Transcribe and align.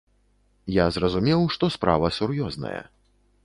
Я 0.75 0.85
зразумеў, 0.95 1.45
што 1.57 1.71
справа 1.77 2.13
сур'ёзная. 2.19 2.77